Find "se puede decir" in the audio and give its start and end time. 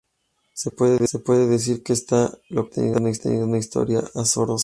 0.55-1.83